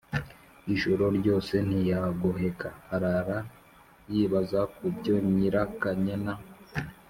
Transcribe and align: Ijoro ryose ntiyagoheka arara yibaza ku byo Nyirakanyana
Ijoro 0.73 1.05
ryose 1.17 1.53
ntiyagoheka 1.67 2.67
arara 2.95 3.37
yibaza 4.13 4.59
ku 4.75 4.85
byo 4.97 5.15
Nyirakanyana 5.33 6.33